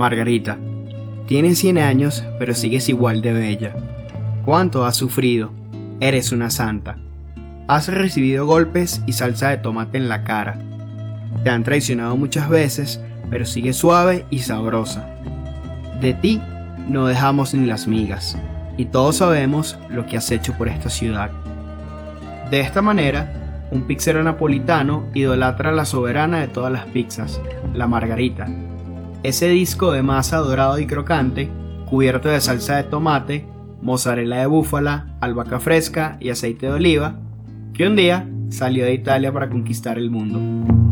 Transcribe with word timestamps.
Margarita, 0.00 0.56
tienes 1.26 1.58
100 1.58 1.76
años, 1.76 2.24
pero 2.38 2.54
sigues 2.54 2.88
igual 2.88 3.20
de 3.20 3.34
bella. 3.34 3.74
¿Cuánto 4.46 4.86
has 4.86 4.96
sufrido? 4.96 5.52
Eres 6.00 6.32
una 6.32 6.48
santa. 6.48 6.96
Has 7.68 7.88
recibido 7.88 8.46
golpes 8.46 9.02
y 9.06 9.12
salsa 9.12 9.50
de 9.50 9.58
tomate 9.58 9.98
en 9.98 10.08
la 10.08 10.24
cara. 10.24 10.58
Te 11.44 11.50
han 11.50 11.64
traicionado 11.64 12.16
muchas 12.16 12.48
veces, 12.48 12.98
pero 13.28 13.44
sigues 13.44 13.76
suave 13.76 14.24
y 14.30 14.38
sabrosa. 14.38 15.06
De 16.00 16.14
ti 16.14 16.40
no 16.88 17.06
dejamos 17.06 17.52
ni 17.52 17.66
las 17.66 17.86
migas, 17.86 18.38
y 18.78 18.86
todos 18.86 19.16
sabemos 19.16 19.78
lo 19.90 20.06
que 20.06 20.16
has 20.16 20.30
hecho 20.30 20.54
por 20.54 20.68
esta 20.68 20.88
ciudad. 20.88 21.30
De 22.50 22.60
esta 22.60 22.80
manera, 22.80 23.68
un 23.70 23.82
pizzero 23.82 24.22
napolitano 24.22 25.10
idolatra 25.12 25.68
a 25.68 25.74
la 25.74 25.84
soberana 25.84 26.40
de 26.40 26.48
todas 26.48 26.72
las 26.72 26.86
pizzas, 26.86 27.38
la 27.74 27.86
Margarita. 27.86 28.48
Ese 29.22 29.48
disco 29.48 29.92
de 29.92 30.02
masa 30.02 30.38
dorado 30.38 30.78
y 30.78 30.86
crocante, 30.86 31.50
cubierto 31.84 32.30
de 32.30 32.40
salsa 32.40 32.76
de 32.76 32.84
tomate, 32.84 33.46
mozzarella 33.82 34.38
de 34.38 34.46
búfala, 34.46 35.14
albahaca 35.20 35.60
fresca 35.60 36.16
y 36.20 36.30
aceite 36.30 36.66
de 36.66 36.72
oliva, 36.72 37.20
que 37.74 37.86
un 37.86 37.96
día 37.96 38.26
salió 38.48 38.86
de 38.86 38.94
Italia 38.94 39.30
para 39.30 39.50
conquistar 39.50 39.98
el 39.98 40.10
mundo. 40.10 40.89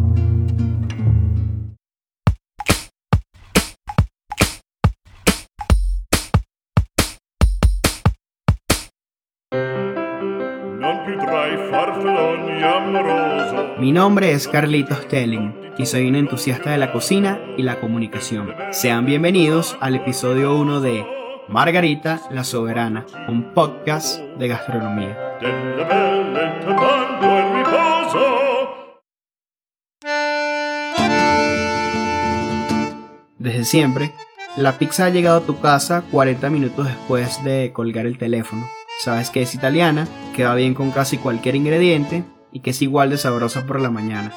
Mi 13.78 13.92
nombre 13.92 14.32
es 14.32 14.46
Carlitos 14.46 15.08
Telling 15.08 15.72
y 15.76 15.86
soy 15.86 16.08
un 16.08 16.14
entusiasta 16.14 16.70
de 16.70 16.78
la 16.78 16.92
cocina 16.92 17.40
y 17.56 17.62
la 17.62 17.80
comunicación. 17.80 18.54
Sean 18.70 19.04
bienvenidos 19.04 19.76
al 19.80 19.96
episodio 19.96 20.56
1 20.56 20.80
de 20.80 21.06
Margarita 21.48 22.20
la 22.30 22.44
Soberana, 22.44 23.06
un 23.28 23.52
podcast 23.52 24.20
de 24.38 24.48
gastronomía. 24.48 25.16
Desde 33.38 33.64
siempre, 33.64 34.12
la 34.56 34.78
pizza 34.78 35.06
ha 35.06 35.10
llegado 35.10 35.38
a 35.38 35.46
tu 35.46 35.60
casa 35.60 36.02
40 36.10 36.50
minutos 36.50 36.86
después 36.86 37.42
de 37.44 37.72
colgar 37.72 38.06
el 38.06 38.18
teléfono. 38.18 38.68
Sabes 39.00 39.30
que 39.30 39.42
es 39.42 39.54
italiana, 39.54 40.08
que 40.38 40.44
va 40.44 40.54
bien 40.54 40.72
con 40.72 40.92
casi 40.92 41.18
cualquier 41.18 41.56
ingrediente 41.56 42.22
y 42.52 42.60
que 42.60 42.70
es 42.70 42.80
igual 42.80 43.10
de 43.10 43.18
sabrosa 43.18 43.66
por 43.66 43.80
la 43.80 43.90
mañana. 43.90 44.32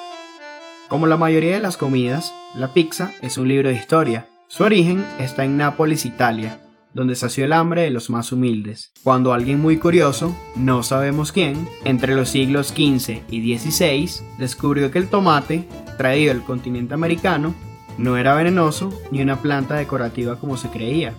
Como 0.89 1.05
la 1.05 1.15
mayoría 1.15 1.53
de 1.53 1.61
las 1.61 1.77
comidas, 1.77 2.33
la 2.55 2.73
pizza 2.73 3.11
es 3.21 3.37
un 3.37 3.47
libro 3.47 3.69
de 3.69 3.75
historia. 3.75 4.27
Su 4.47 4.63
origen 4.63 5.05
está 5.19 5.45
en 5.45 5.57
Nápoles, 5.57 6.07
Italia, 6.07 6.59
donde 6.95 7.15
sació 7.15 7.45
el 7.45 7.53
hambre 7.53 7.83
de 7.83 7.91
los 7.91 8.09
más 8.09 8.31
humildes, 8.31 8.93
cuando 9.03 9.31
alguien 9.31 9.61
muy 9.61 9.77
curioso, 9.77 10.35
no 10.55 10.81
sabemos 10.81 11.31
quién, 11.31 11.67
entre 11.85 12.15
los 12.15 12.29
siglos 12.29 12.69
XV 12.69 13.21
y 13.29 13.55
XVI, 13.59 14.09
descubrió 14.39 14.89
que 14.89 14.97
el 14.97 15.07
tomate, 15.07 15.67
traído 15.99 16.33
del 16.33 16.41
continente 16.41 16.95
americano, 16.95 17.53
no 17.99 18.17
era 18.17 18.33
venenoso 18.33 18.91
ni 19.11 19.21
una 19.21 19.39
planta 19.39 19.75
decorativa 19.75 20.37
como 20.37 20.57
se 20.57 20.69
creía. 20.69 21.13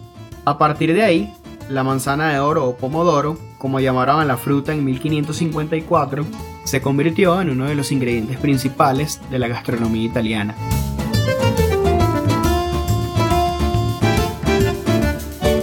A 0.44 0.58
partir 0.58 0.92
de 0.92 1.04
ahí, 1.04 1.32
la 1.72 1.82
manzana 1.82 2.32
de 2.32 2.38
oro 2.38 2.66
o 2.66 2.76
pomodoro, 2.76 3.38
como 3.58 3.80
llamaron 3.80 4.20
a 4.20 4.24
la 4.24 4.36
fruta 4.36 4.72
en 4.72 4.84
1554, 4.84 6.24
se 6.64 6.80
convirtió 6.80 7.40
en 7.40 7.50
uno 7.50 7.66
de 7.66 7.74
los 7.74 7.90
ingredientes 7.92 8.38
principales 8.38 9.20
de 9.30 9.38
la 9.38 9.48
gastronomía 9.48 10.04
italiana. 10.04 10.54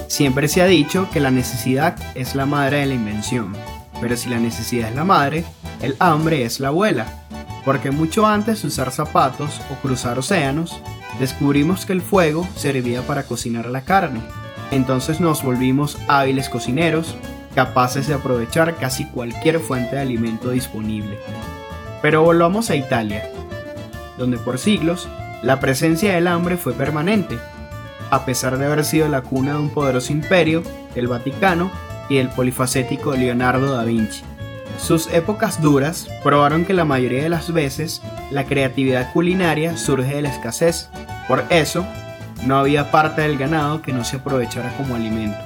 Siempre 0.08 0.48
se 0.50 0.62
ha 0.62 0.66
dicho 0.66 1.08
que 1.14 1.22
la 1.22 1.32
necesidad 1.32 1.96
es 2.16 2.36
la 2.36 2.46
madre 2.46 2.80
de 2.80 2.88
la 2.88 2.94
invención, 2.96 3.56
pero 4.02 4.18
si 4.18 4.30
la 4.30 4.40
necesidad 4.40 4.90
es 4.90 4.96
la 4.96 5.06
madre, 5.06 5.46
el 5.82 5.96
hambre 6.00 6.44
es 6.44 6.60
la 6.60 6.70
abuela, 6.70 7.26
porque 7.64 7.92
mucho 7.92 8.26
antes 8.26 8.62
de 8.62 8.68
usar 8.68 8.92
zapatos 8.92 9.62
o 9.72 9.76
cruzar 9.76 10.20
océanos, 10.20 10.82
descubrimos 11.20 11.86
que 11.86 11.94
el 11.94 12.02
fuego 12.02 12.48
servía 12.56 13.02
para 13.04 13.24
cocinar 13.24 13.68
la 13.68 13.82
carne. 13.82 14.22
Entonces 14.72 15.20
nos 15.20 15.44
volvimos 15.44 15.98
hábiles 16.08 16.50
cocineros, 16.50 17.16
capaces 17.56 18.08
de 18.08 18.14
aprovechar 18.14 18.76
casi 18.76 19.06
cualquier 19.06 19.60
fuente 19.60 19.96
de 19.96 20.02
alimento 20.02 20.52
disponible. 20.52 21.18
Pero 22.02 22.24
volvamos 22.24 22.70
a 22.70 22.76
Italia, 22.76 23.30
donde 24.18 24.38
por 24.38 24.60
siglos 24.60 25.08
la 25.42 25.60
presencia 25.60 26.14
del 26.14 26.28
hambre 26.28 26.58
fue 26.58 26.74
permanente, 26.74 27.38
a 28.12 28.26
pesar 28.26 28.58
de 28.58 28.66
haber 28.66 28.86
sido 28.86 29.08
la 29.08 29.22
cuna 29.22 29.54
de 29.54 29.60
un 29.60 29.70
poderoso 29.70 30.12
imperio, 30.12 30.64
el 30.96 31.08
Vaticano 31.08 31.72
y 32.10 32.18
el 32.18 32.30
polifacético 32.30 33.14
Leonardo 33.14 33.74
da 33.74 33.84
Vinci. 33.84 34.24
Sus 34.78 35.08
épocas 35.14 35.62
duras 35.62 36.08
probaron 36.24 36.66
que 36.66 36.74
la 36.74 36.86
mayoría 36.86 37.24
de 37.24 37.30
las 37.30 37.52
veces 37.52 38.02
la 38.32 38.46
creatividad 38.46 39.12
culinaria 39.14 39.78
surge 39.78 40.16
de 40.16 40.22
la 40.22 40.30
escasez. 40.30 40.90
Por 41.28 41.44
eso, 41.50 41.86
no 42.46 42.58
había 42.58 42.92
parte 42.92 43.22
del 43.22 43.38
ganado 43.38 43.82
que 43.82 43.94
no 43.94 44.04
se 44.04 44.18
aprovechara 44.18 44.76
como 44.78 44.96
alimento. 44.96 45.38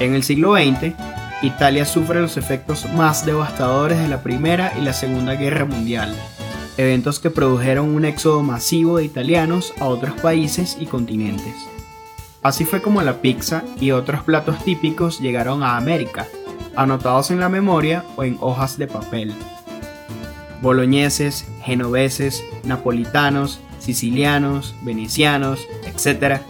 En 0.00 0.14
el 0.14 0.22
siglo 0.22 0.54
XX, 0.54 0.94
Italia 1.42 1.84
sufre 1.84 2.20
los 2.20 2.36
efectos 2.36 2.86
más 2.94 3.26
devastadores 3.26 3.98
de 3.98 4.08
la 4.08 4.22
Primera 4.22 4.72
y 4.78 4.82
la 4.82 4.92
Segunda 4.92 5.34
Guerra 5.34 5.64
Mundial, 5.64 6.14
eventos 6.76 7.18
que 7.18 7.30
produjeron 7.30 7.94
un 7.94 8.04
éxodo 8.04 8.42
masivo 8.42 8.98
de 8.98 9.04
italianos 9.04 9.74
a 9.80 9.86
otros 9.86 10.20
países 10.20 10.76
y 10.80 10.86
continentes. 10.86 11.54
Así 12.42 12.64
fue 12.64 12.82
como 12.82 13.02
la 13.02 13.20
pizza 13.20 13.62
y 13.80 13.92
otros 13.92 14.22
platos 14.22 14.64
típicos 14.64 15.20
llegaron 15.20 15.62
a 15.62 15.76
América, 15.76 16.26
anotados 16.74 17.30
en 17.30 17.40
la 17.40 17.48
memoria 17.48 18.04
o 18.16 18.24
en 18.24 18.36
hojas 18.40 18.78
de 18.78 18.86
papel. 18.86 19.34
Boloñeses, 20.60 21.46
genoveses, 21.62 22.42
napolitanos, 22.64 23.60
sicilianos, 23.82 24.74
venecianos, 24.82 25.66
etc., 25.84 26.40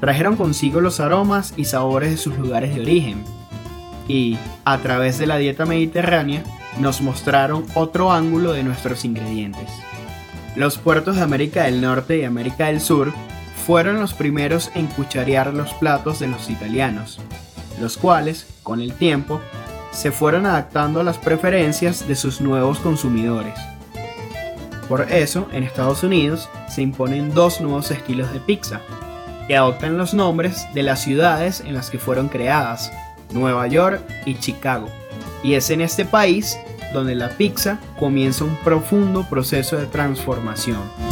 trajeron 0.00 0.36
consigo 0.36 0.80
los 0.80 0.98
aromas 0.98 1.52
y 1.56 1.66
sabores 1.66 2.10
de 2.10 2.16
sus 2.16 2.36
lugares 2.38 2.74
de 2.74 2.80
origen. 2.80 3.22
Y, 4.08 4.38
a 4.64 4.78
través 4.78 5.18
de 5.18 5.26
la 5.26 5.36
dieta 5.36 5.66
mediterránea, 5.66 6.42
nos 6.78 7.02
mostraron 7.02 7.66
otro 7.74 8.12
ángulo 8.12 8.52
de 8.52 8.62
nuestros 8.62 9.04
ingredientes. 9.04 9.68
Los 10.56 10.78
puertos 10.78 11.16
de 11.16 11.22
América 11.22 11.64
del 11.64 11.80
Norte 11.80 12.18
y 12.18 12.24
América 12.24 12.66
del 12.66 12.80
Sur 12.80 13.12
fueron 13.66 14.00
los 14.00 14.14
primeros 14.14 14.70
en 14.74 14.86
cucharear 14.86 15.52
los 15.52 15.72
platos 15.74 16.18
de 16.18 16.28
los 16.28 16.48
italianos, 16.48 17.20
los 17.80 17.98
cuales, 17.98 18.46
con 18.62 18.80
el 18.80 18.94
tiempo, 18.94 19.40
se 19.92 20.10
fueron 20.10 20.46
adaptando 20.46 21.00
a 21.00 21.04
las 21.04 21.18
preferencias 21.18 22.08
de 22.08 22.16
sus 22.16 22.40
nuevos 22.40 22.78
consumidores. 22.78 23.54
Por 24.90 25.02
eso, 25.12 25.46
en 25.52 25.62
Estados 25.62 26.02
Unidos 26.02 26.48
se 26.68 26.82
imponen 26.82 27.32
dos 27.32 27.60
nuevos 27.60 27.92
estilos 27.92 28.32
de 28.32 28.40
pizza, 28.40 28.80
que 29.46 29.56
adoptan 29.56 29.96
los 29.96 30.14
nombres 30.14 30.66
de 30.74 30.82
las 30.82 31.00
ciudades 31.00 31.60
en 31.60 31.74
las 31.74 31.90
que 31.90 32.00
fueron 32.00 32.28
creadas, 32.28 32.92
Nueva 33.32 33.68
York 33.68 34.02
y 34.26 34.34
Chicago. 34.34 34.88
Y 35.44 35.54
es 35.54 35.70
en 35.70 35.80
este 35.80 36.04
país 36.04 36.58
donde 36.92 37.14
la 37.14 37.28
pizza 37.28 37.78
comienza 38.00 38.42
un 38.42 38.56
profundo 38.64 39.24
proceso 39.30 39.76
de 39.76 39.86
transformación. 39.86 41.09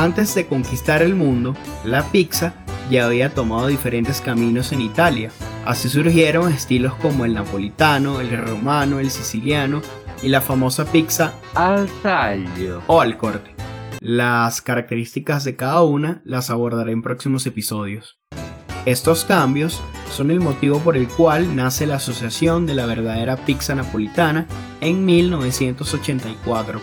Antes 0.00 0.34
de 0.34 0.46
conquistar 0.46 1.02
el 1.02 1.14
mundo, 1.14 1.54
la 1.84 2.10
pizza 2.10 2.54
ya 2.90 3.04
había 3.04 3.34
tomado 3.34 3.66
diferentes 3.66 4.22
caminos 4.22 4.72
en 4.72 4.80
Italia. 4.80 5.30
Así 5.66 5.90
surgieron 5.90 6.50
estilos 6.50 6.94
como 6.94 7.26
el 7.26 7.34
napolitano, 7.34 8.22
el 8.22 8.34
romano, 8.34 8.98
el 8.98 9.10
siciliano 9.10 9.82
y 10.22 10.28
la 10.28 10.40
famosa 10.40 10.86
pizza 10.86 11.34
al 11.54 11.86
taglio 12.02 12.82
o 12.86 13.02
al 13.02 13.18
corte. 13.18 13.54
Las 14.00 14.62
características 14.62 15.44
de 15.44 15.56
cada 15.56 15.82
una 15.82 16.22
las 16.24 16.48
abordaré 16.48 16.92
en 16.92 17.02
próximos 17.02 17.46
episodios. 17.46 18.18
Estos 18.86 19.26
cambios 19.26 19.82
son 20.10 20.30
el 20.30 20.40
motivo 20.40 20.78
por 20.78 20.96
el 20.96 21.08
cual 21.08 21.54
nace 21.54 21.86
la 21.86 21.96
Asociación 21.96 22.64
de 22.64 22.72
la 22.72 22.86
Verdadera 22.86 23.36
Pizza 23.36 23.74
Napolitana 23.74 24.46
en 24.80 25.04
1984, 25.04 26.80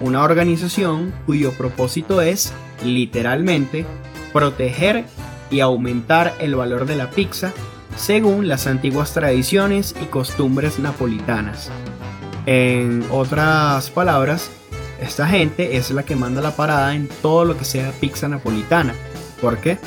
una 0.00 0.22
organización 0.22 1.12
cuyo 1.26 1.52
propósito 1.52 2.20
es, 2.22 2.52
literalmente, 2.84 3.86
proteger 4.32 5.04
y 5.50 5.60
aumentar 5.60 6.34
el 6.40 6.54
valor 6.54 6.86
de 6.86 6.96
la 6.96 7.10
pizza 7.10 7.52
según 7.96 8.48
las 8.48 8.66
antiguas 8.66 9.12
tradiciones 9.12 9.94
y 10.00 10.06
costumbres 10.06 10.78
napolitanas. 10.78 11.70
En 12.46 13.04
otras 13.10 13.90
palabras, 13.90 14.50
esta 15.00 15.26
gente 15.26 15.76
es 15.76 15.90
la 15.90 16.04
que 16.04 16.16
manda 16.16 16.40
la 16.40 16.56
parada 16.56 16.94
en 16.94 17.08
todo 17.20 17.44
lo 17.44 17.56
que 17.56 17.64
sea 17.64 17.92
pizza 17.92 18.28
napolitana. 18.28 18.94
¿Por 19.40 19.58
qué? 19.58 19.78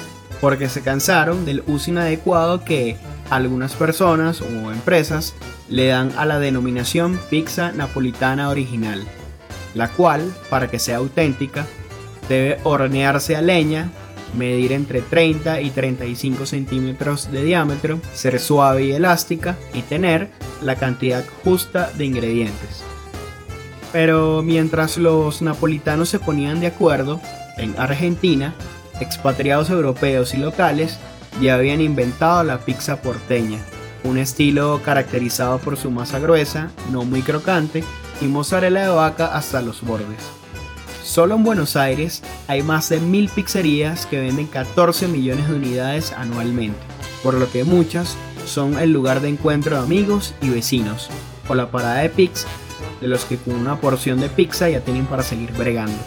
porque 0.44 0.68
se 0.68 0.82
cansaron 0.82 1.46
del 1.46 1.64
uso 1.68 1.90
inadecuado 1.90 2.66
que 2.66 2.98
algunas 3.30 3.76
personas 3.76 4.42
o 4.42 4.74
empresas 4.74 5.36
le 5.70 5.88
dan 5.88 6.12
a 6.18 6.26
la 6.26 6.38
denominación 6.38 7.18
pizza 7.30 7.72
napolitana 7.72 8.50
original, 8.50 9.06
la 9.74 9.90
cual, 9.90 10.34
para 10.50 10.70
que 10.70 10.80
sea 10.80 10.98
auténtica, 10.98 11.66
debe 12.30 12.60
hornearse 12.64 13.36
a 13.36 13.42
leña, 13.42 13.90
medir 14.38 14.72
entre 14.72 15.02
30 15.02 15.62
y 15.62 15.70
35 15.70 16.46
centímetros 16.46 17.32
de 17.32 17.44
diámetro, 17.44 18.00
ser 18.14 18.40
suave 18.40 18.86
y 18.86 18.92
elástica 18.92 19.58
y 19.74 19.82
tener 19.82 20.30
la 20.62 20.76
cantidad 20.76 21.24
justa 21.44 21.92
de 21.98 22.06
ingredientes. 22.06 22.84
Pero 23.92 24.42
mientras 24.42 24.98
los 24.98 25.42
napolitanos 25.42 26.10
se 26.10 26.20
ponían 26.20 26.60
de 26.60 26.68
acuerdo, 26.68 27.22
en 27.58 27.76
Argentina, 27.78 28.56
expatriados 29.00 29.70
europeos 29.70 30.34
y 30.34 30.38
locales 30.38 30.98
ya 31.42 31.56
habían 31.56 31.82
inventado 31.82 32.44
la 32.44 32.60
pizza 32.60 33.02
porteña, 33.02 33.60
un 34.04 34.18
estilo 34.18 34.82
caracterizado 34.84 35.60
por 35.60 35.78
su 35.78 35.92
masa 35.92 36.20
gruesa, 36.20 36.72
no 36.92 37.04
muy 37.04 37.22
crocante, 37.22 37.84
y 38.22 38.26
mozzarella 38.26 38.84
de 38.84 38.90
vaca 38.90 39.28
hasta 39.28 39.62
los 39.62 39.82
bordes. 39.82 40.20
Solo 41.04 41.36
en 41.36 41.44
Buenos 41.44 41.76
Aires 41.76 42.24
hay 42.48 42.64
más 42.64 42.90
de 42.90 43.00
mil 43.00 43.30
pizzerías 43.30 44.06
que 44.06 44.20
venden 44.20 44.48
14 44.48 45.08
millones 45.08 45.48
de 45.48 45.56
unidades 45.56 46.14
anualmente, 46.14 46.80
por 47.22 47.34
lo 47.36 47.52
que 47.52 47.64
muchas 47.64 48.16
son 48.46 48.80
el 48.80 48.92
lugar 48.92 49.22
de 49.22 49.30
encuentro 49.30 49.76
de 49.76 49.84
amigos 49.84 50.34
y 50.42 50.50
vecinos, 50.50 51.10
o 51.48 51.56
la 51.56 51.72
parada 51.72 51.98
de 51.98 52.10
pizza, 52.10 52.48
de 53.02 53.08
los 53.08 53.26
que 53.26 53.38
con 53.38 53.56
una 53.56 53.80
porción 53.80 54.20
de 54.20 54.30
pizza 54.30 54.70
ya 54.70 54.82
tienen 54.82 55.06
para 55.06 55.24
seguir 55.24 55.52
bregando. 55.54 55.98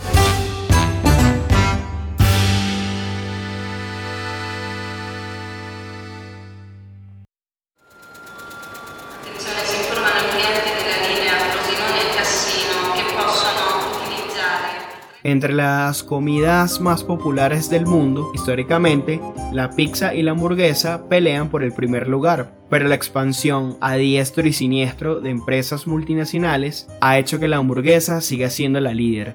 Entre 15.27 15.53
las 15.53 16.05
comidas 16.05 16.81
más 16.81 17.03
populares 17.03 17.69
del 17.69 17.85
mundo, 17.85 18.31
históricamente, 18.33 19.21
la 19.53 19.71
pizza 19.71 20.15
y 20.15 20.23
la 20.23 20.31
hamburguesa 20.31 21.09
pelean 21.09 21.49
por 21.49 21.65
el 21.65 21.73
primer 21.73 22.07
lugar, 22.07 22.53
pero 22.71 22.87
la 22.87 22.95
expansión 22.95 23.77
a 23.81 23.97
diestro 23.97 24.47
y 24.47 24.53
siniestro 24.53 25.19
de 25.19 25.31
empresas 25.31 25.89
multinacionales 25.89 26.87
ha 27.01 27.19
hecho 27.19 27.41
que 27.41 27.49
la 27.49 27.57
hamburguesa 27.57 28.21
siga 28.21 28.51
siendo 28.51 28.79
la 28.79 28.95
líder. 28.95 29.35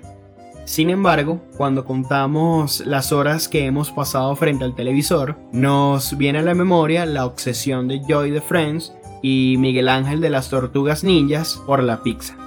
Sin 0.63 0.89
embargo, 0.91 1.41
cuando 1.57 1.83
contamos 1.83 2.81
las 2.85 3.11
horas 3.11 3.49
que 3.49 3.65
hemos 3.65 3.91
pasado 3.91 4.33
frente 4.38 4.63
al 4.63 4.75
televisor, 4.75 5.35
nos 5.51 6.17
viene 6.17 6.39
a 6.39 6.43
la 6.43 6.55
memoria 6.55 7.05
la 7.05 7.25
obsesión 7.25 7.89
de 7.89 7.99
Joy 8.07 8.31
de 8.31 8.39
Friends 8.39 8.93
y 9.21 9.57
Miguel 9.59 9.89
Ángel 9.89 10.21
de 10.21 10.29
las 10.29 10.49
Tortugas 10.49 11.03
Ninjas 11.03 11.61
por 11.67 11.83
la 11.83 12.01
pizza. 12.01 12.40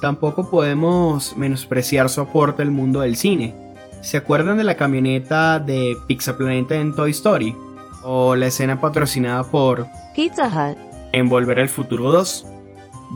Tampoco 0.00 0.48
podemos 0.50 1.36
menospreciar 1.36 2.08
su 2.08 2.20
aporte 2.20 2.62
al 2.62 2.70
mundo 2.70 3.00
del 3.00 3.16
cine. 3.16 3.54
¿Se 4.00 4.16
acuerdan 4.16 4.58
de 4.58 4.64
la 4.64 4.76
camioneta 4.76 5.58
de 5.58 5.96
Pizza 6.06 6.36
Planeta 6.36 6.76
en 6.76 6.94
Toy 6.94 7.10
Story? 7.10 7.56
O 8.04 8.36
la 8.36 8.46
escena 8.46 8.80
patrocinada 8.80 9.42
por 9.44 9.86
Pizza 10.14 10.46
Hut 10.46 10.78
en 11.12 11.28
Volver 11.28 11.60
al 11.60 11.68
Futuro 11.68 12.12
2. 12.12 12.46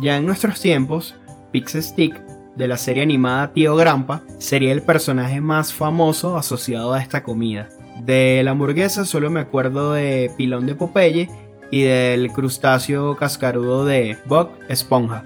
Ya 0.02 0.16
en 0.16 0.26
nuestros 0.26 0.60
tiempos, 0.60 1.14
Pizza 1.52 1.80
Stick 1.80 2.20
de 2.56 2.68
la 2.68 2.76
serie 2.76 3.02
animada 3.02 3.52
Tío 3.52 3.76
Grampa 3.76 4.22
sería 4.38 4.72
el 4.72 4.82
personaje 4.82 5.40
más 5.40 5.72
famoso 5.72 6.36
asociado 6.36 6.92
a 6.92 7.00
esta 7.00 7.22
comida. 7.22 7.68
De 8.00 8.42
la 8.42 8.50
hamburguesa 8.50 9.04
solo 9.04 9.30
me 9.30 9.40
acuerdo 9.40 9.92
de 9.92 10.30
Pilón 10.36 10.66
de 10.66 10.74
Popeye 10.74 11.30
y 11.70 11.82
del 11.82 12.32
crustáceo 12.32 13.16
cascarudo 13.16 13.84
de 13.84 14.18
Bob 14.26 14.50
Esponja. 14.68 15.24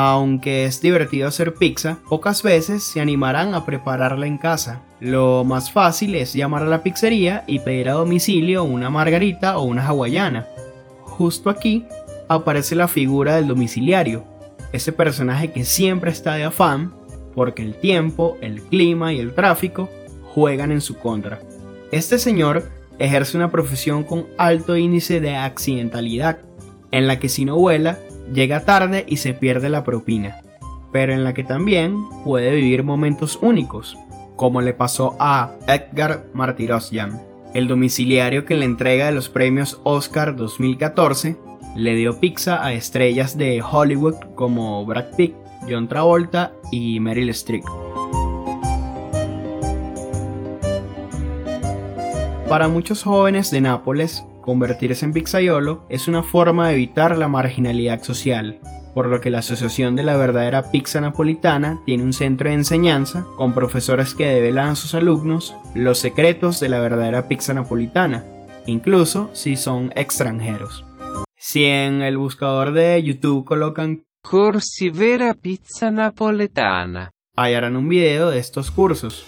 Aunque 0.00 0.64
es 0.64 0.80
divertido 0.80 1.26
hacer 1.26 1.54
pizza, 1.54 1.98
pocas 2.08 2.44
veces 2.44 2.84
se 2.84 3.00
animarán 3.00 3.52
a 3.54 3.66
prepararla 3.66 4.28
en 4.28 4.38
casa. 4.38 4.82
Lo 5.00 5.42
más 5.42 5.72
fácil 5.72 6.14
es 6.14 6.34
llamar 6.34 6.62
a 6.62 6.66
la 6.66 6.84
pizzería 6.84 7.42
y 7.48 7.58
pedir 7.58 7.88
a 7.88 7.94
domicilio 7.94 8.62
una 8.62 8.90
margarita 8.90 9.58
o 9.58 9.64
una 9.64 9.84
hawaiana. 9.84 10.46
Justo 11.00 11.50
aquí 11.50 11.84
aparece 12.28 12.76
la 12.76 12.86
figura 12.86 13.34
del 13.34 13.48
domiciliario, 13.48 14.22
ese 14.72 14.92
personaje 14.92 15.50
que 15.50 15.64
siempre 15.64 16.12
está 16.12 16.34
de 16.34 16.44
afán 16.44 16.94
porque 17.34 17.62
el 17.64 17.74
tiempo, 17.74 18.38
el 18.40 18.62
clima 18.62 19.12
y 19.12 19.18
el 19.18 19.34
tráfico 19.34 19.88
juegan 20.32 20.70
en 20.70 20.80
su 20.80 20.96
contra. 20.96 21.40
Este 21.90 22.20
señor 22.20 22.70
ejerce 23.00 23.36
una 23.36 23.50
profesión 23.50 24.04
con 24.04 24.28
alto 24.38 24.76
índice 24.76 25.18
de 25.18 25.34
accidentalidad, 25.34 26.38
en 26.92 27.08
la 27.08 27.18
que 27.18 27.28
si 27.28 27.44
no 27.44 27.56
vuela, 27.56 27.98
llega 28.32 28.64
tarde 28.64 29.04
y 29.06 29.16
se 29.18 29.34
pierde 29.34 29.68
la 29.68 29.84
propina, 29.84 30.42
pero 30.92 31.12
en 31.12 31.24
la 31.24 31.34
que 31.34 31.44
también 31.44 31.96
puede 32.24 32.54
vivir 32.54 32.82
momentos 32.84 33.38
únicos, 33.42 33.96
como 34.36 34.60
le 34.60 34.74
pasó 34.74 35.16
a 35.18 35.52
Edgar 35.66 36.26
Martirosyan, 36.32 37.20
el 37.54 37.68
domiciliario 37.68 38.44
que 38.44 38.56
le 38.56 38.64
entrega 38.64 39.06
de 39.06 39.12
los 39.12 39.28
premios 39.28 39.80
Oscar 39.84 40.36
2014 40.36 41.36
le 41.74 41.94
dio 41.94 42.18
pizza 42.18 42.64
a 42.64 42.72
estrellas 42.72 43.36
de 43.36 43.62
Hollywood 43.62 44.16
como 44.34 44.84
Brad 44.84 45.16
Pitt, 45.16 45.34
John 45.68 45.88
Travolta 45.88 46.52
y 46.72 46.98
Meryl 47.00 47.28
Streep. 47.30 47.64
Para 52.48 52.68
muchos 52.68 53.02
jóvenes 53.02 53.50
de 53.50 53.60
Nápoles, 53.60 54.24
convertirse 54.48 55.04
en 55.04 55.12
pizzaiolo 55.12 55.84
es 55.90 56.08
una 56.08 56.22
forma 56.22 56.68
de 56.68 56.74
evitar 56.74 57.18
la 57.18 57.28
marginalidad 57.28 58.02
social, 58.02 58.58
por 58.94 59.04
lo 59.04 59.20
que 59.20 59.28
la 59.28 59.40
Asociación 59.40 59.94
de 59.94 60.04
la 60.04 60.16
Verdadera 60.16 60.70
Pizza 60.70 61.02
Napolitana 61.02 61.82
tiene 61.84 62.02
un 62.02 62.14
centro 62.14 62.48
de 62.48 62.54
enseñanza 62.54 63.26
con 63.36 63.52
profesores 63.52 64.14
que 64.14 64.24
develan 64.24 64.70
a 64.70 64.74
sus 64.74 64.94
alumnos 64.94 65.54
los 65.74 65.98
secretos 65.98 66.60
de 66.60 66.70
la 66.70 66.80
verdadera 66.80 67.28
pizza 67.28 67.52
napolitana, 67.52 68.24
incluso 68.64 69.28
si 69.34 69.54
son 69.54 69.92
extranjeros. 69.94 70.82
Si 71.36 71.66
en 71.66 72.00
el 72.00 72.16
buscador 72.16 72.72
de 72.72 73.02
YouTube 73.02 73.44
colocan 73.44 74.04
Corsi 74.22 74.88
Vera 74.88 75.34
Pizza 75.34 75.90
Napoletana, 75.90 77.10
hallarán 77.36 77.76
un 77.76 77.86
video 77.86 78.30
de 78.30 78.38
estos 78.38 78.70
cursos. 78.70 79.26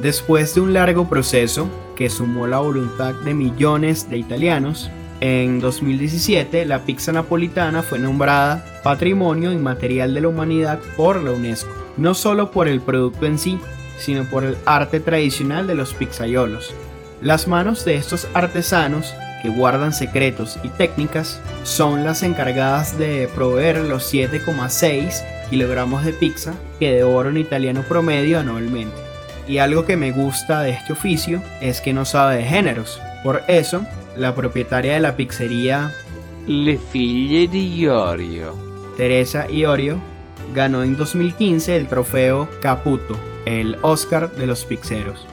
Después 0.00 0.54
de 0.54 0.60
un 0.60 0.74
largo 0.74 1.08
proceso 1.08 1.68
que 1.96 2.08
sumó 2.08 2.46
la 2.46 2.58
voluntad 2.58 3.14
de 3.14 3.34
millones 3.34 4.08
de 4.08 4.18
italianos, 4.18 4.90
en 5.20 5.58
2017 5.58 6.64
la 6.66 6.84
pizza 6.84 7.10
napolitana 7.10 7.82
fue 7.82 7.98
nombrada 7.98 8.64
Patrimonio 8.84 9.50
Inmaterial 9.50 10.14
de 10.14 10.20
la 10.20 10.28
Humanidad 10.28 10.78
por 10.96 11.20
la 11.20 11.32
UNESCO, 11.32 11.68
no 11.96 12.14
solo 12.14 12.52
por 12.52 12.68
el 12.68 12.80
producto 12.80 13.26
en 13.26 13.38
sí, 13.38 13.58
sino 13.98 14.22
por 14.22 14.44
el 14.44 14.56
arte 14.66 15.00
tradicional 15.00 15.66
de 15.66 15.74
los 15.74 15.94
pizzaiolos. 15.94 16.72
Las 17.20 17.48
manos 17.48 17.84
de 17.84 17.96
estos 17.96 18.28
artesanos, 18.34 19.12
que 19.42 19.48
guardan 19.48 19.92
secretos 19.92 20.60
y 20.62 20.68
técnicas, 20.68 21.40
son 21.64 22.04
las 22.04 22.22
encargadas 22.22 22.96
de 22.96 23.28
proveer 23.34 23.78
los 23.78 24.14
7,6 24.14 25.24
kilogramos 25.50 26.04
de 26.04 26.12
pizza 26.12 26.54
que 26.78 26.92
devora 26.92 27.30
un 27.30 27.36
italiano 27.36 27.82
promedio 27.82 28.38
anualmente. 28.38 29.07
Y 29.48 29.58
algo 29.58 29.86
que 29.86 29.96
me 29.96 30.12
gusta 30.12 30.60
de 30.60 30.70
este 30.70 30.92
oficio 30.92 31.42
es 31.62 31.80
que 31.80 31.94
no 31.94 32.04
sabe 32.04 32.36
de 32.36 32.44
géneros. 32.44 33.00
Por 33.24 33.42
eso, 33.48 33.82
la 34.14 34.34
propietaria 34.34 34.92
de 34.92 35.00
la 35.00 35.16
pizzería 35.16 35.94
Le 36.46 36.78
di 36.92 37.80
Iorio, 37.80 38.54
Teresa 38.96 39.50
Iorio, 39.50 39.98
ganó 40.54 40.82
en 40.82 40.96
2015 40.96 41.76
el 41.76 41.88
trofeo 41.88 42.48
Caputo, 42.60 43.16
el 43.46 43.76
Oscar 43.80 44.30
de 44.32 44.46
los 44.46 44.66
pizzeros. 44.66 45.26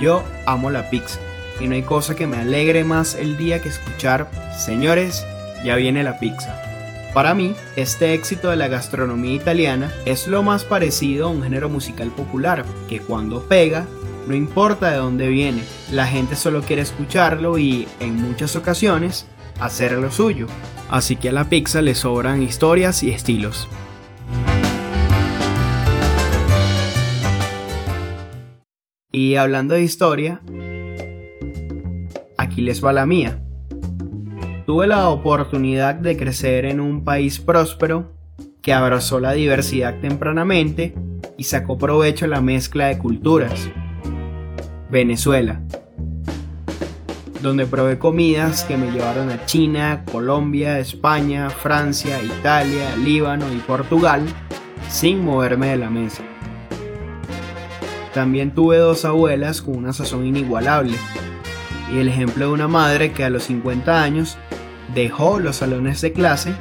Yo 0.00 0.22
amo 0.46 0.70
la 0.70 0.88
pizza 0.88 1.18
y 1.60 1.66
no 1.66 1.74
hay 1.74 1.82
cosa 1.82 2.14
que 2.14 2.26
me 2.26 2.38
alegre 2.38 2.84
más 2.84 3.16
el 3.16 3.36
día 3.36 3.60
que 3.60 3.68
escuchar, 3.68 4.30
señores, 4.56 5.26
ya 5.64 5.76
viene 5.76 6.02
la 6.02 6.18
pizza. 6.18 6.69
Para 7.14 7.34
mí, 7.34 7.56
este 7.74 8.14
éxito 8.14 8.50
de 8.50 8.56
la 8.56 8.68
gastronomía 8.68 9.34
italiana 9.34 9.92
es 10.04 10.28
lo 10.28 10.44
más 10.44 10.62
parecido 10.62 11.26
a 11.26 11.30
un 11.30 11.42
género 11.42 11.68
musical 11.68 12.10
popular, 12.10 12.64
que 12.88 13.00
cuando 13.00 13.42
pega, 13.42 13.84
no 14.28 14.34
importa 14.36 14.92
de 14.92 14.98
dónde 14.98 15.26
viene, 15.26 15.64
la 15.90 16.06
gente 16.06 16.36
solo 16.36 16.62
quiere 16.62 16.82
escucharlo 16.82 17.58
y, 17.58 17.88
en 17.98 18.14
muchas 18.14 18.54
ocasiones, 18.54 19.26
hacer 19.58 19.90
lo 19.92 20.12
suyo. 20.12 20.46
Así 20.88 21.16
que 21.16 21.30
a 21.30 21.32
la 21.32 21.48
pizza 21.48 21.82
le 21.82 21.96
sobran 21.96 22.44
historias 22.44 23.02
y 23.02 23.10
estilos. 23.10 23.68
Y 29.10 29.34
hablando 29.34 29.74
de 29.74 29.82
historia, 29.82 30.42
aquí 32.38 32.60
les 32.62 32.84
va 32.84 32.92
la 32.92 33.04
mía. 33.04 33.42
Tuve 34.66 34.86
la 34.86 35.08
oportunidad 35.08 35.94
de 35.94 36.16
crecer 36.16 36.64
en 36.64 36.80
un 36.80 37.04
país 37.04 37.40
próspero 37.40 38.12
que 38.62 38.72
abrazó 38.72 39.20
la 39.20 39.32
diversidad 39.32 40.00
tempranamente 40.00 40.94
y 41.36 41.44
sacó 41.44 41.78
provecho 41.78 42.26
de 42.26 42.30
la 42.30 42.40
mezcla 42.40 42.86
de 42.86 42.98
culturas. 42.98 43.68
Venezuela, 44.90 45.60
donde 47.42 47.66
probé 47.66 47.98
comidas 47.98 48.64
que 48.64 48.76
me 48.76 48.90
llevaron 48.90 49.30
a 49.30 49.46
China, 49.46 50.04
Colombia, 50.10 50.78
España, 50.78 51.48
Francia, 51.48 52.22
Italia, 52.22 52.96
Líbano 52.96 53.46
y 53.52 53.58
Portugal 53.58 54.22
sin 54.88 55.24
moverme 55.24 55.68
de 55.68 55.76
la 55.76 55.90
mesa. 55.90 56.22
También 58.12 58.52
tuve 58.52 58.76
dos 58.76 59.04
abuelas 59.04 59.62
con 59.62 59.76
una 59.76 59.92
sazón 59.92 60.26
inigualable 60.26 60.96
y 61.92 61.98
el 61.98 62.08
ejemplo 62.08 62.46
de 62.46 62.52
una 62.52 62.68
madre 62.68 63.12
que 63.12 63.24
a 63.24 63.30
los 63.30 63.44
50 63.44 64.02
años 64.02 64.38
dejó 64.94 65.38
los 65.38 65.56
salones 65.56 66.00
de 66.00 66.12
clase 66.12 66.54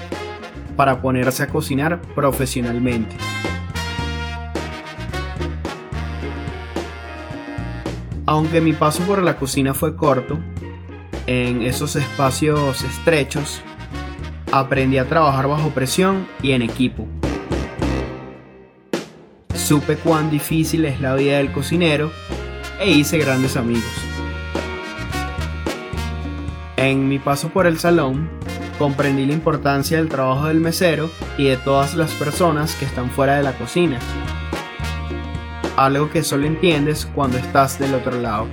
para 0.75 1.01
ponerse 1.01 1.43
a 1.43 1.47
cocinar 1.47 2.01
profesionalmente. 2.15 3.15
Aunque 8.25 8.61
mi 8.61 8.73
paso 8.73 9.03
por 9.03 9.23
la 9.23 9.37
cocina 9.37 9.73
fue 9.73 9.95
corto, 9.95 10.39
en 11.25 11.63
esos 11.63 11.95
espacios 11.95 12.83
estrechos 12.83 13.61
aprendí 14.51 14.97
a 14.97 15.07
trabajar 15.07 15.47
bajo 15.47 15.69
presión 15.69 16.27
y 16.41 16.51
en 16.51 16.61
equipo. 16.61 17.07
Supe 19.53 19.95
cuán 19.97 20.31
difícil 20.31 20.85
es 20.85 21.01
la 21.01 21.15
vida 21.15 21.37
del 21.37 21.51
cocinero 21.51 22.11
e 22.79 22.89
hice 22.89 23.17
grandes 23.17 23.57
amigos. 23.57 24.08
En 26.81 27.09
mi 27.09 27.19
paso 27.19 27.49
por 27.49 27.67
el 27.67 27.77
salón, 27.77 28.29
comprendí 28.77 29.25
la 29.25 29.33
importancia 29.33 29.97
del 29.97 30.07
trabajo 30.07 30.47
del 30.47 30.61
mesero 30.61 31.11
y 31.37 31.43
de 31.43 31.57
todas 31.57 31.93
las 31.93 32.13
personas 32.13 32.73
que 32.75 32.85
están 32.85 33.09
fuera 33.09 33.35
de 33.35 33.43
la 33.43 33.51
cocina. 33.51 33.99
Algo 35.75 36.09
que 36.09 36.23
solo 36.23 36.47
entiendes 36.47 37.05
cuando 37.13 37.37
estás 37.37 37.79
del 37.79 37.95
otro 37.95 38.21
lado. 38.21 38.47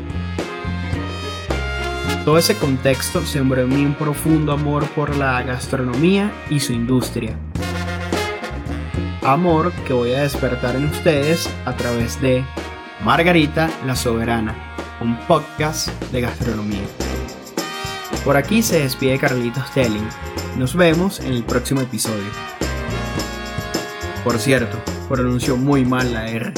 Todo 2.24 2.36
ese 2.36 2.56
contexto 2.56 3.24
sembró 3.24 3.62
en 3.62 3.68
mí 3.68 3.84
un 3.84 3.94
profundo 3.94 4.50
amor 4.50 4.84
por 4.88 5.14
la 5.14 5.40
gastronomía 5.44 6.32
y 6.50 6.58
su 6.58 6.72
industria. 6.72 7.38
Amor 9.22 9.70
que 9.86 9.92
voy 9.92 10.14
a 10.14 10.22
despertar 10.22 10.74
en 10.74 10.86
ustedes 10.86 11.48
a 11.64 11.76
través 11.76 12.20
de 12.20 12.44
Margarita 13.04 13.70
la 13.86 13.94
Soberana, 13.94 14.74
un 15.00 15.16
podcast 15.28 15.90
de 16.10 16.22
gastronomía. 16.22 16.82
Por 18.26 18.36
aquí 18.36 18.60
se 18.60 18.80
despide 18.80 19.20
Carlitos 19.20 19.70
Telling. 19.70 20.08
Nos 20.58 20.74
vemos 20.74 21.20
en 21.20 21.32
el 21.32 21.44
próximo 21.44 21.80
episodio. 21.80 22.28
Por 24.24 24.36
cierto, 24.40 24.76
pronunció 25.08 25.56
muy 25.56 25.84
mal 25.84 26.12
la 26.12 26.26
R. 26.28 26.52